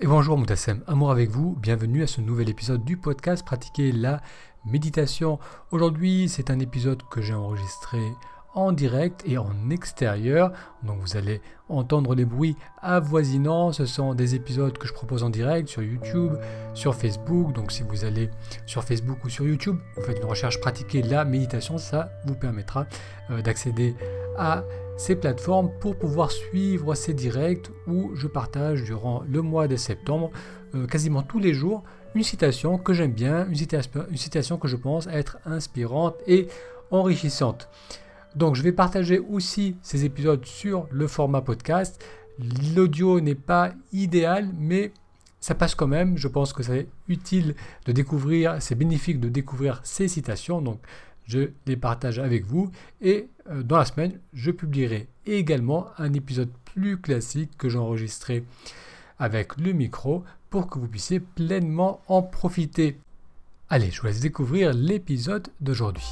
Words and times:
Et 0.00 0.08
bonjour 0.08 0.36
Moutassem, 0.36 0.82
amour 0.88 1.12
avec 1.12 1.30
vous, 1.30 1.56
bienvenue 1.60 2.02
à 2.02 2.08
ce 2.08 2.20
nouvel 2.20 2.48
épisode 2.48 2.84
du 2.84 2.96
podcast 2.96 3.46
Pratiquer 3.46 3.92
la 3.92 4.20
méditation. 4.66 5.38
Aujourd'hui 5.70 6.28
c'est 6.28 6.50
un 6.50 6.58
épisode 6.58 7.04
que 7.12 7.22
j'ai 7.22 7.32
enregistré 7.32 8.00
en 8.54 8.72
direct 8.72 9.22
et 9.24 9.38
en 9.38 9.70
extérieur. 9.70 10.50
Donc 10.82 10.98
vous 10.98 11.16
allez 11.16 11.40
entendre 11.68 12.16
les 12.16 12.24
bruits 12.24 12.56
avoisinants. 12.82 13.70
Ce 13.70 13.86
sont 13.86 14.14
des 14.14 14.34
épisodes 14.34 14.76
que 14.76 14.88
je 14.88 14.92
propose 14.92 15.22
en 15.22 15.30
direct 15.30 15.68
sur 15.68 15.82
YouTube, 15.82 16.32
sur 16.74 16.96
Facebook. 16.96 17.52
Donc 17.52 17.70
si 17.70 17.84
vous 17.84 18.04
allez 18.04 18.30
sur 18.66 18.82
Facebook 18.82 19.24
ou 19.24 19.28
sur 19.28 19.46
YouTube, 19.46 19.78
vous 19.96 20.02
faites 20.02 20.18
une 20.18 20.24
recherche 20.24 20.60
pratiquer 20.60 21.02
la 21.02 21.24
méditation, 21.24 21.78
ça 21.78 22.10
vous 22.26 22.34
permettra 22.34 22.86
euh, 23.30 23.42
d'accéder 23.42 23.94
à 24.36 24.64
ces 24.96 25.16
plateformes 25.16 25.70
pour 25.80 25.96
pouvoir 25.96 26.30
suivre 26.30 26.94
ces 26.94 27.14
directs 27.14 27.70
où 27.86 28.10
je 28.14 28.26
partage 28.26 28.84
durant 28.84 29.22
le 29.28 29.42
mois 29.42 29.68
de 29.68 29.76
septembre 29.76 30.30
euh, 30.74 30.86
quasiment 30.86 31.22
tous 31.22 31.38
les 31.38 31.54
jours 31.54 31.82
une 32.14 32.22
citation 32.22 32.78
que 32.78 32.92
j'aime 32.92 33.12
bien, 33.12 33.46
une 33.46 33.56
une 34.10 34.16
citation 34.16 34.56
que 34.56 34.68
je 34.68 34.76
pense 34.76 35.08
être 35.08 35.38
inspirante 35.44 36.16
et 36.26 36.46
enrichissante. 36.90 37.68
Donc 38.36 38.54
je 38.54 38.62
vais 38.62 38.72
partager 38.72 39.18
aussi 39.18 39.76
ces 39.82 40.04
épisodes 40.04 40.44
sur 40.44 40.86
le 40.90 41.06
format 41.06 41.40
podcast. 41.40 42.04
L'audio 42.74 43.20
n'est 43.20 43.34
pas 43.34 43.72
idéal, 43.92 44.48
mais 44.58 44.92
ça 45.40 45.54
passe 45.54 45.74
quand 45.74 45.86
même. 45.86 46.16
Je 46.18 46.28
pense 46.28 46.52
que 46.52 46.62
c'est 46.62 46.88
utile 47.08 47.54
de 47.86 47.92
découvrir, 47.92 48.56
c'est 48.60 48.74
bénéfique 48.74 49.20
de 49.20 49.28
découvrir 49.28 49.80
ces 49.84 50.08
citations. 50.08 50.62
Donc 50.62 50.80
je 51.26 51.50
les 51.66 51.76
partage 51.76 52.18
avec 52.18 52.44
vous. 52.44 52.70
Et 53.00 53.28
euh, 53.50 53.62
dans 53.62 53.78
la 53.78 53.84
semaine, 53.84 54.20
je 54.32 54.50
publierai 54.50 55.08
également 55.26 55.86
un 55.98 56.12
épisode 56.12 56.50
plus 56.64 57.00
classique 57.00 57.56
que 57.56 57.68
j'enregistrerai 57.68 58.44
avec 59.18 59.56
le 59.56 59.72
micro 59.72 60.24
pour 60.50 60.68
que 60.68 60.78
vous 60.78 60.88
puissiez 60.88 61.20
pleinement 61.20 62.00
en 62.08 62.22
profiter. 62.22 62.98
Allez, 63.68 63.90
je 63.90 64.00
vous 64.00 64.06
laisse 64.06 64.20
découvrir 64.20 64.72
l'épisode 64.72 65.48
d'aujourd'hui. 65.60 66.06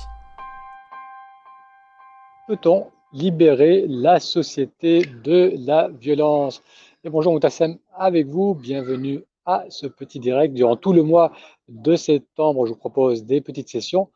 Peut-on 2.48 2.86
libérer 3.12 3.84
la 3.86 4.19
société 4.20 5.02
de 5.22 5.52
la 5.58 5.88
violence? 5.88 6.62
Et 7.04 7.10
bonjour 7.10 7.32
Moutassem, 7.32 7.78
avec 7.97 8.26
vous, 8.26 8.54
bienvenue 8.54 9.22
à 9.44 9.64
ce 9.69 9.86
petit 9.86 10.20
direct. 10.20 10.54
Durant 10.54 10.76
tout 10.76 10.92
le 10.92 11.02
mois 11.02 11.32
de 11.69 11.94
septembre, 11.97 12.66
je 12.66 12.72
vous 12.72 12.78
propose 12.78 13.24
des 13.24 13.41
petites 13.41 13.69
sessions 13.69 14.08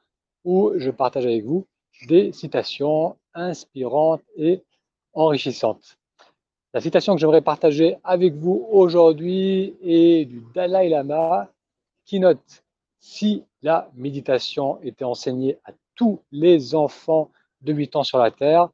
où 0.47 0.72
je 0.77 0.91
partage 0.91 1.27
avec 1.27 1.44
vous 1.44 1.66
des 2.06 2.33
citations 2.33 3.16
inspirantes 3.34 4.22
et 4.36 4.62
enrichissantes. 5.12 5.98
La 6.72 6.80
citation 6.80 7.14
que 7.14 7.20
j'aimerais 7.20 7.42
partager 7.42 7.97
avec 8.05 8.34
vous 8.34 8.66
aujourd'hui 8.70 9.75
est 9.83 10.25
du 10.25 10.42
Dalai 10.55 10.88
Lama 10.88 11.50
qui 12.05 12.20
note 12.20 12.64
si 13.00 13.44
la 13.62 13.91
méditation 13.94 14.78
était 14.83 15.05
enseignée 15.05 15.58
à 15.64 15.72
tous 15.94 16.20
les 16.30 16.75
enfants 16.75 17.31
de 17.62 17.72
8 17.72 17.97
ans 17.97 18.05
sur 18.05 18.19
la 18.19 18.31
Terre, 18.31 18.69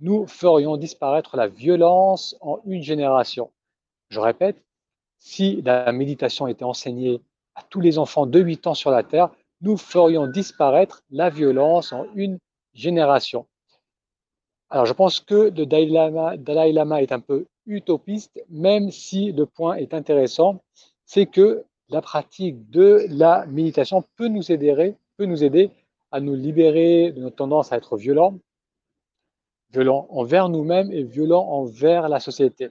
nous 0.00 0.26
ferions 0.26 0.76
disparaître 0.76 1.36
la 1.36 1.48
violence 1.48 2.36
en 2.40 2.60
une 2.64 2.82
génération. 2.82 3.50
Je 4.08 4.20
répète, 4.20 4.56
si 5.18 5.60
la 5.62 5.92
méditation 5.92 6.46
était 6.46 6.64
enseignée 6.64 7.20
à 7.54 7.62
tous 7.62 7.80
les 7.80 7.98
enfants 7.98 8.26
de 8.26 8.40
8 8.40 8.66
ans 8.66 8.74
sur 8.74 8.90
la 8.90 9.02
Terre, 9.02 9.30
nous 9.64 9.78
ferions 9.78 10.26
disparaître 10.26 11.02
la 11.10 11.30
violence 11.30 11.92
en 11.92 12.06
une 12.14 12.38
génération. 12.74 13.46
Alors 14.68 14.84
je 14.84 14.92
pense 14.92 15.20
que 15.20 15.50
le 15.56 15.64
Dalai 15.64 16.72
Lama, 16.72 17.02
est 17.02 17.12
un 17.12 17.20
peu 17.20 17.46
utopiste, 17.66 18.44
même 18.50 18.90
si 18.90 19.32
le 19.32 19.46
point 19.46 19.76
est 19.76 19.94
intéressant, 19.94 20.62
c'est 21.06 21.26
que 21.26 21.64
la 21.88 22.02
pratique 22.02 22.68
de 22.70 23.06
la 23.08 23.46
méditation 23.46 24.04
peut 24.16 24.28
nous 24.28 24.52
aider, 24.52 24.94
peut 25.16 25.24
nous 25.24 25.42
aider 25.42 25.70
à 26.10 26.20
nous 26.20 26.34
libérer 26.34 27.12
de 27.12 27.20
notre 27.20 27.36
tendance 27.36 27.72
à 27.72 27.76
être 27.78 27.96
violent, 27.96 28.38
violent 29.72 30.06
envers 30.10 30.50
nous-mêmes 30.50 30.92
et 30.92 31.04
violent 31.04 31.42
envers 31.42 32.08
la 32.10 32.20
société. 32.20 32.70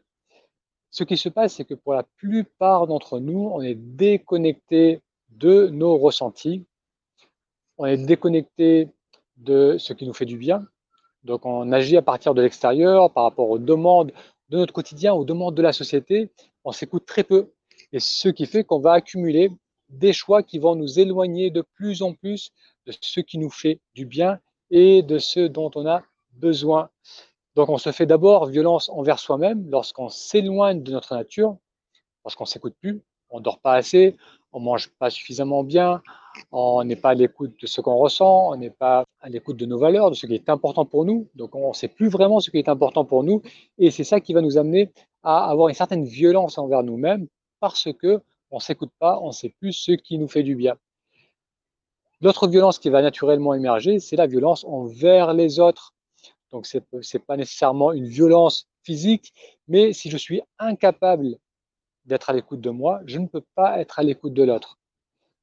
Ce 0.92 1.03
qui 1.03 1.18
se 1.18 1.30
passe, 1.30 1.56
c'est 1.56 1.66
que 1.66 1.74
pour 1.74 1.94
la 1.94 2.03
plupart 2.18 2.86
d'entre 2.86 3.20
nous, 3.20 3.50
on 3.52 3.62
est 3.62 3.74
déconnecté 3.74 5.02
de 5.32 5.68
nos 5.70 5.98
ressentis, 5.98 6.66
on 7.78 7.85
est 7.85 7.97
déconnecté 7.97 8.89
de 9.38 9.78
ce 9.78 9.94
qui 9.94 10.06
nous 10.06 10.13
fait 10.13 10.25
du 10.25 10.38
bien. 10.38 10.66
Donc 11.23 11.45
on 11.45 11.72
agit 11.72 11.97
à 11.97 12.01
partir 12.01 12.34
de 12.34 12.41
l'extérieur 12.41 13.11
par 13.11 13.23
rapport 13.23 13.50
aux 13.50 13.59
demandes 13.59 14.11
de 14.50 14.57
notre 14.57 14.73
quotidien, 14.73 15.13
aux 15.13 15.25
demandes 15.25 15.56
de 15.56 15.61
la 15.61 15.73
société. 15.73 16.31
On 16.63 16.72
s'écoute 16.72 17.06
très 17.06 17.23
peu. 17.23 17.51
Et 17.91 18.00
ce 18.00 18.29
qui 18.29 18.45
fait 18.45 18.63
qu'on 18.63 18.79
va 18.79 18.94
accumuler 18.94 19.51
des 19.89 20.13
choix 20.13 20.44
qui 20.44 20.59
vont 20.59 20.75
nous 20.75 21.00
éloigner 21.00 21.51
de 21.51 21.61
plus 21.61 22.01
en 22.01 22.13
plus 22.13 22.51
de 22.85 22.94
ce 23.00 23.19
qui 23.19 23.38
nous 23.38 23.50
fait 23.50 23.79
du 23.94 24.05
bien 24.05 24.40
et 24.72 25.03
de 25.03 25.19
ce 25.19 25.41
dont 25.41 25.72
on 25.75 25.85
a 25.85 26.03
besoin. 26.34 26.90
Donc 27.55 27.69
on 27.69 27.78
se 27.78 27.91
fait 27.91 28.05
d'abord 28.05 28.47
violence 28.47 28.90
envers 28.90 29.19
soi-même 29.19 29.69
lorsqu'on 29.69 30.09
s'éloigne 30.09 30.81
de 30.81 30.91
notre 30.91 31.16
nature, 31.16 31.57
lorsqu'on 32.25 32.45
s'écoute 32.45 32.75
plus, 32.81 33.01
on 33.34 33.42
dort 33.42 33.60
pas 33.60 33.74
assez, 33.74 34.16
on 34.54 34.60
mange 34.60 34.90
pas 35.00 35.10
suffisamment 35.10 35.64
bien, 35.64 36.02
on 36.52 36.84
n'est 36.84 36.96
pas 36.96 37.10
à 37.10 37.14
l'écoute 37.16 37.54
de 37.60 37.68
ce 37.68 37.82
qu'on 37.82 37.98
ressent, 37.98 38.52
on 38.52 38.56
n'est 38.56 38.70
pas 38.70 39.04
à 39.22 39.30
l'écoute 39.30 39.58
de 39.58 39.66
nos 39.66 39.80
valeurs, 39.80 40.12
de 40.12 40.16
ce 40.16 40.26
qui 40.28 40.36
est 40.36 40.50
important 40.50 40.86
pour 40.86 41.04
nous. 41.04 41.28
Donc 41.36 41.56
on 41.56 41.70
ne 41.70 41.74
sait 41.74 41.88
plus 41.88 42.08
vraiment 42.08 42.40
ce 42.40 42.52
qui 42.52 42.58
est 42.58 42.70
important 42.70 43.04
pour 43.04 43.24
nous, 43.24 43.42
et 43.78 43.92
c'est 43.92 44.04
ça 44.04 44.22
qui 44.22 44.34
va 44.34 44.42
nous 44.42 44.58
amener 44.58 44.92
à 45.24 45.50
avoir 45.50 45.68
une 45.70 45.76
certaine 45.76 46.06
violence 46.06 46.58
envers 46.58 46.84
nous-mêmes 46.84 47.28
parce 47.60 47.90
que 47.92 48.22
on 48.52 48.60
s'écoute 48.60 48.92
pas, 49.00 49.20
on 49.22 49.28
ne 49.28 49.32
sait 49.32 49.50
plus 49.50 49.74
ce 49.74 49.94
qui 49.94 50.20
nous 50.20 50.28
fait 50.28 50.44
du 50.44 50.56
bien. 50.56 50.76
L'autre 52.22 52.48
violence 52.48 52.78
qui 52.78 52.90
va 52.90 53.02
naturellement 53.02 53.56
émerger, 53.56 54.00
c'est 54.00 54.16
la 54.16 54.28
violence 54.28 54.64
envers 54.64 55.34
les 55.34 55.60
autres. 55.60 55.94
Donc 56.52 56.68
ce 56.68 56.78
n'est 56.78 57.24
pas 57.26 57.36
nécessairement 57.36 57.92
une 57.94 58.06
violence 58.06 58.68
physique, 58.84 59.34
mais 59.68 59.92
si 59.92 60.12
je 60.12 60.18
suis 60.18 60.42
incapable 60.60 61.38
d'être 62.06 62.30
à 62.30 62.34
l'écoute 62.34 62.62
de 62.62 62.69
moi, 62.69 63.02
je 63.06 63.19
ne 63.19 63.28
peux 63.28 63.44
pas 63.56 63.80
être 63.80 64.00
à 64.00 64.03
l'écoute 64.03 64.34
de 64.34 64.44
l'autre. 64.44 64.78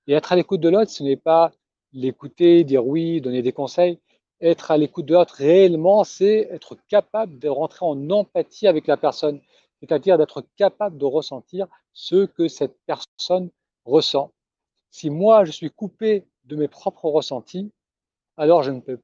Et 0.06 0.12
être 0.12 0.32
à 0.32 0.36
l'écoute 0.36 0.60
de 0.60 0.68
l'autre, 0.68 0.90
ce 0.90 1.02
n'est 1.02 1.16
pas 1.16 1.52
l'écouter, 1.92 2.64
dire 2.64 2.86
oui, 2.86 3.20
donner 3.20 3.42
des 3.42 3.52
conseils. 3.52 3.98
Être 4.40 4.70
à 4.70 4.78
l'écoute 4.78 5.06
de 5.06 5.14
l'autre 5.14 5.34
réellement, 5.34 6.04
c'est 6.04 6.48
être 6.50 6.76
capable 6.88 7.38
de 7.38 7.48
rentrer 7.48 7.84
en 7.84 8.10
empathie 8.10 8.66
avec 8.66 8.86
la 8.86 8.96
personne, 8.96 9.40
c'est-à-dire 9.80 10.18
d'être 10.18 10.44
capable 10.56 10.96
de 10.98 11.04
ressentir 11.04 11.66
ce 11.92 12.26
que 12.26 12.48
cette 12.48 12.76
personne 12.86 13.50
ressent. 13.84 14.32
Si 14.90 15.10
moi, 15.10 15.44
je 15.44 15.52
suis 15.52 15.70
coupé 15.70 16.26
de 16.44 16.56
mes 16.56 16.68
propres 16.68 17.08
ressentis, 17.08 17.70
alors 18.36 18.62
je 18.62 18.70
ne 18.70 18.80
peux 18.80 18.98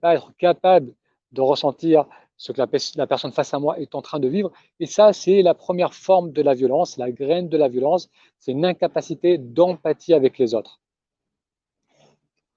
pas 0.00 0.14
être 0.14 0.36
capable 0.36 0.92
de 1.32 1.40
ressentir 1.40 2.06
ce 2.36 2.52
que 2.52 2.58
la, 2.58 3.06
personne 3.06 3.32
face 3.32 3.54
à 3.54 3.58
moi 3.58 3.78
est 3.78 3.94
en 3.94 4.02
train 4.02 4.18
de 4.18 4.28
vivre. 4.28 4.50
Et 4.80 4.86
ça, 4.86 5.12
c'est 5.12 5.42
la 5.42 5.54
première 5.54 5.94
forme 5.94 6.32
de 6.32 6.42
la 6.42 6.54
violence, 6.54 6.96
la 6.96 7.10
graine 7.10 7.48
de 7.48 7.56
la 7.56 7.68
violence, 7.68 8.08
c'est 8.38 8.52
une 8.52 8.64
incapacité 8.64 9.38
d'empathie 9.38 10.14
avec 10.14 10.38
les 10.38 10.54
autres. 10.54 10.80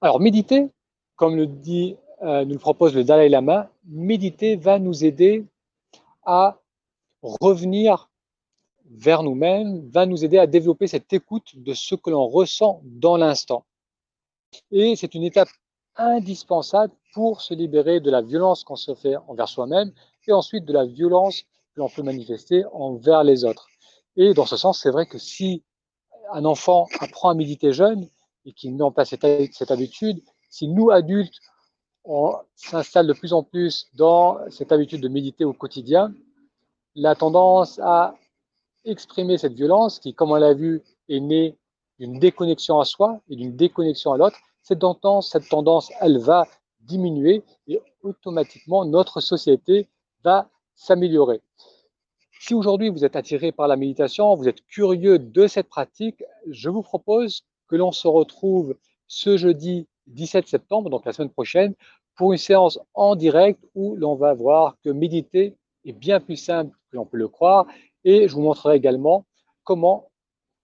Alors, 0.02 0.20
méditer, 0.20 0.70
comme 1.16 1.36
le 1.36 1.48
dit, 1.48 1.98
euh, 2.24 2.46
nous 2.46 2.54
le 2.54 2.60
propose 2.60 2.96
le 2.96 3.04
Dalai 3.04 3.30
Lama, 3.30 3.70
méditer 3.86 4.56
va 4.56 4.80
nous 4.80 5.04
aider 5.04 5.46
à 6.24 6.58
revenir 7.22 8.10
vers 8.90 9.24
nous-mêmes, 9.24 9.88
va 9.90 10.06
nous 10.06 10.24
aider 10.24 10.38
à 10.38 10.48
développer 10.48 10.88
cette 10.88 11.12
écoute 11.14 11.54
de 11.56 11.74
ce 11.74 11.96
que 11.96 12.10
l'on 12.10 12.28
ressent 12.28 12.82
dans 12.84 13.18
l'instant. 13.18 13.66
Et 14.72 14.96
c'est 14.96 15.16
une 15.16 15.24
étape 15.24 15.50
indispensable 15.96 16.94
pour 17.16 17.42
se 17.42 17.54
libérer 17.54 18.02
de 18.02 18.12
la 18.12 18.22
violence 18.22 18.66
qu'on 18.66 18.76
se 18.76 18.94
fait 18.94 19.16
envers 19.30 19.48
soi-même 19.48 19.94
et 20.28 20.34
ensuite 20.34 20.66
de 20.66 20.74
la 20.74 20.84
violence 20.84 21.44
que 21.74 21.80
l'on 21.80 21.88
peut 21.88 22.04
manifester 22.04 22.66
envers 22.74 23.24
les 23.24 23.46
autres. 23.46 23.70
Et 24.18 24.34
dans 24.34 24.46
ce 24.46 24.58
sens, 24.58 24.82
c'est 24.82 24.92
vrai 24.92 25.06
que 25.06 25.18
si 25.18 25.64
un 26.34 26.44
enfant 26.44 26.88
apprend 27.00 27.30
à 27.30 27.34
méditer 27.34 27.72
jeune 27.72 28.06
et 28.46 28.52
qu'il 28.52 28.84
en 28.84 28.92
place 28.92 29.12
cette, 29.12 29.72
habitude, 29.72 30.22
si 30.50 30.68
nous, 30.68 30.92
adultes, 30.92 31.40
on 32.04 32.36
s'installe 32.58 33.08
de 33.08 33.14
plus 33.14 33.32
en 33.32 33.44
plus 33.44 33.88
dans 33.94 34.38
cette 34.50 34.74
habitude 34.74 35.00
de 35.00 35.08
méditer 35.08 35.46
au 35.46 35.54
quotidien, 35.54 36.14
la 36.96 37.16
tendance 37.16 37.80
à 37.80 38.16
exprimer 38.84 39.38
cette 39.38 39.54
violence, 39.54 40.00
qui, 40.00 40.14
comme 40.14 40.32
on 40.32 40.36
l'a 40.36 40.54
vu, 40.54 40.84
est 41.08 41.22
née 41.22 41.58
d'une 41.98 42.20
déconnexion 42.20 42.78
à 42.82 42.84
soi 42.84 43.22
et 43.30 43.38
d'une 43.38 43.56
déconnexion 43.56 44.12
à 44.12 44.18
l'autre, 44.18 44.38
cette 44.64 44.80
tendance, 44.80 45.30
cette 45.30 45.48
tendance, 45.48 45.94
elle 46.02 46.18
va 46.18 46.46
diminuer 46.86 47.44
et 47.68 47.80
automatiquement 48.04 48.86
notre 48.86 49.20
société 49.20 49.88
va 50.24 50.50
s'améliorer. 50.76 51.42
Si 52.40 52.54
aujourd'hui 52.54 52.90
vous 52.90 53.06
êtes 53.06 53.16
attiré 53.16 53.52
par 53.52 53.68
la 53.68 53.76
méditation, 53.76 54.36
vous 54.36 54.48
êtes 54.48 54.66
curieux 54.68 55.18
de 55.18 55.48
cette 55.48 55.68
pratique, 55.68 56.24
je 56.48 56.70
vous 56.70 56.84
propose 56.84 57.44
que 57.68 57.76
l'on 57.76 57.92
se 57.92 58.08
retrouve 58.08 58.76
ce 59.08 59.38
jeudi 59.38 59.88
17 60.08 60.48
septembre, 60.48 60.90
donc 60.90 61.06
la 61.06 61.14
semaine 61.14 61.32
prochaine, 61.32 61.74
pour 62.16 62.32
une 62.32 62.38
séance 62.38 62.80
en 62.94 63.16
direct 63.16 63.60
où 63.74 63.96
l'on 63.96 64.16
va 64.16 64.34
voir 64.34 64.78
que 64.84 64.90
méditer 64.90 65.56
est 65.86 65.94
bien 65.94 66.20
plus 66.20 66.38
simple 66.38 66.76
que 66.92 66.98
l'on 66.98 67.06
peut 67.06 67.18
le 67.18 67.28
croire. 67.28 67.66
Et 68.04 68.28
je 68.28 68.36
vous 68.36 68.42
montrerai 68.42 68.76
également 68.76 69.26
comment 69.64 70.10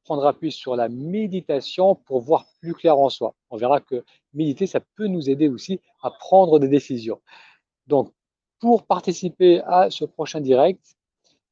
prendre 0.03 0.25
appui 0.25 0.51
sur 0.51 0.75
la 0.75 0.89
méditation 0.89 1.95
pour 1.95 2.21
voir 2.21 2.47
plus 2.61 2.73
clair 2.73 2.97
en 2.97 3.09
soi. 3.09 3.35
On 3.49 3.57
verra 3.57 3.79
que 3.79 4.03
méditer, 4.33 4.67
ça 4.67 4.81
peut 4.95 5.07
nous 5.07 5.29
aider 5.29 5.47
aussi 5.47 5.79
à 6.01 6.11
prendre 6.11 6.59
des 6.59 6.67
décisions. 6.67 7.21
Donc, 7.87 8.11
pour 8.59 8.83
participer 8.83 9.61
à 9.61 9.89
ce 9.89 10.03
prochain 10.05 10.41
direct, 10.41 10.95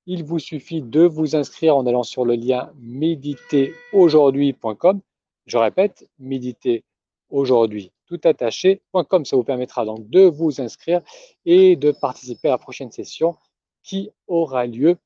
il 0.05 0.23
vous 0.23 0.39
suffit 0.39 0.81
de 0.81 1.01
vous 1.01 1.35
inscrire 1.35 1.75
en 1.75 1.85
allant 1.85 2.03
sur 2.03 2.23
le 2.25 2.35
lien 2.35 2.71
méditeraujourd'hui.com. 2.79 5.01
Je 5.45 5.57
répète, 5.57 6.09
méditeraujourd'hui, 6.19 7.91
tout 8.05 8.21
attaché.com. 8.23 9.25
Ça 9.25 9.35
vous 9.35 9.43
permettra 9.43 9.83
donc 9.85 10.09
de 10.09 10.21
vous 10.21 10.61
inscrire 10.61 11.01
et 11.45 11.75
de 11.75 11.91
participer 11.91 12.47
à 12.47 12.51
la 12.51 12.57
prochaine 12.57 12.91
session 12.91 13.35
qui 13.83 14.09
aura 14.27 14.65
lieu 14.65 14.97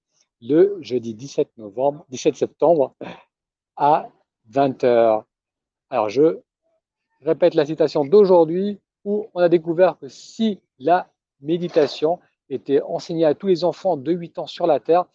le 0.42 0.78
jeudi 0.82 1.14
17 1.14 1.58
novembre, 1.58 2.06
17 2.10 2.36
septembre 2.36 2.96
à 3.76 4.10
20h. 4.52 5.24
Alors, 5.90 6.10
je 6.10 6.40
répète 7.22 7.56
la 7.56 7.66
citation 7.66 8.06
d'aujourd'hui 8.06 8.80
où 9.06 9.28
on 9.34 9.40
a 9.40 9.50
découvert 9.50 9.98
que 10.00 10.08
si 10.08 10.60
la 10.80 11.10
méditation 11.42 12.20
était 12.50 12.82
enseignée 12.82 13.26
à 13.26 13.36
tous 13.36 13.48
les 13.48 13.64
enfants 13.64 13.98
de 13.98 14.12
8 14.12 14.40
ans 14.40 14.48
sur 14.48 14.68
la 14.68 14.80
Terre, 14.80 15.06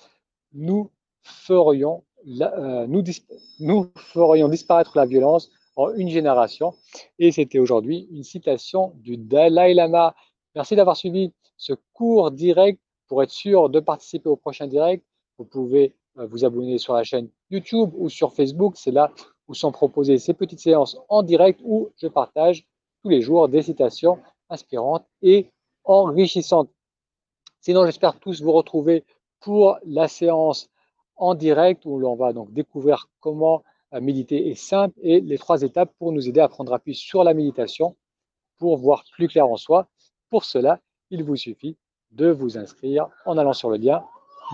nous 0.53 0.91
ferions, 1.23 2.05
euh, 2.41 2.87
nous, 2.87 3.03
nous 3.61 3.91
ferions 3.97 4.49
disparaître 4.49 4.97
la 4.97 5.07
violence 5.07 5.51
en 5.77 5.93
une 5.95 6.09
génération. 6.09 6.75
Et 7.19 7.33
c'était 7.33 7.59
aujourd'hui 7.59 8.09
une 8.11 8.25
citation 8.25 8.93
du 8.97 9.17
Dalai 9.17 9.75
Lama. 9.75 10.15
Merci 10.55 10.77
d'avoir 10.77 10.97
suivi 10.97 11.33
ce 11.57 11.73
cours 11.93 12.31
direct. 12.31 12.81
Pour 13.07 13.23
être 13.23 13.31
sûr 13.31 13.71
de 13.71 13.81
participer 13.81 14.29
au 14.29 14.37
prochain 14.37 14.67
direct, 14.67 15.03
vous 15.39 15.47
pouvez 15.47 15.95
euh, 16.19 16.27
vous 16.27 16.45
abonner 16.45 16.77
sur 16.77 16.93
la 16.93 17.05
chaîne 17.05 17.31
YouTube 17.51 17.91
ou 17.95 18.09
sur 18.09 18.33
Facebook. 18.33 18.75
C'est 18.77 18.91
là 18.91 19.11
où 19.49 19.55
sont 19.55 19.73
proposées 19.73 20.19
ces 20.19 20.35
petites 20.35 20.61
séances 20.61 20.99
en 21.09 21.23
direct 21.23 21.61
où 21.65 21.91
je 21.97 22.07
partage 22.07 22.67
tous 23.03 23.09
les 23.09 23.23
jours 23.23 23.49
des 23.49 23.63
citations 23.63 24.19
inspirantes 24.51 25.07
et 25.23 25.51
enrichissantes. 25.85 26.71
Sinon, 27.61 27.87
j'espère 27.87 28.19
tous 28.19 28.43
vous 28.43 28.53
retrouver 28.53 29.05
pour 29.41 29.79
la 29.85 30.09
séance 30.09 30.69
en 31.17 31.35
direct 31.35 31.85
où 31.85 31.99
l'on 31.99 32.15
va 32.15 32.33
donc 32.33 32.53
découvrir 32.53 33.09
comment 33.21 33.63
euh, 33.95 34.01
méditer 34.01 34.51
est 34.51 34.55
simple 34.55 34.95
et 35.03 35.21
les 35.21 35.39
trois 35.39 35.63
étapes 35.63 35.93
pour 35.99 36.13
nous 36.13 36.29
aider 36.29 36.41
à 36.41 36.49
prendre 36.49 36.73
appui 36.73 36.95
sur 36.95 37.25
la 37.25 37.35
méditation 37.35 37.97
pour 38.59 38.77
voir 38.77 39.05
plus 39.13 39.29
clair 39.29 39.49
en 39.49 39.57
soi. 39.57 39.89
Pour 40.31 40.45
cela, 40.45 40.81
il 41.11 41.25
vous 41.25 41.37
suffit 41.37 41.77
de 42.11 42.31
vous 42.31 42.59
inscrire 42.59 43.09
en 43.27 43.39
allant 43.39 43.53
sur 43.53 43.71
le 43.71 43.77
lien 43.77 44.05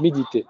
méditer 0.01 0.47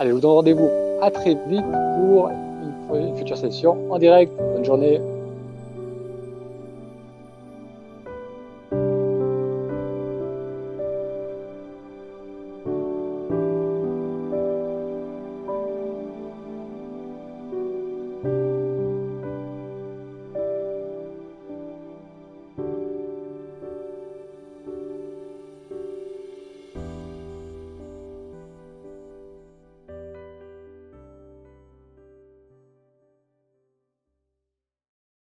Allez, 0.00 0.08
je 0.08 0.14
vous 0.14 0.20
donne 0.22 0.30
rendez-vous 0.30 0.70
à 1.02 1.10
très 1.10 1.36
vite 1.46 1.66
pour 1.94 2.30
une 2.94 3.14
future 3.18 3.36
session 3.36 3.76
en 3.92 3.98
direct. 3.98 4.32
Bonne 4.54 4.64
journée. 4.64 4.98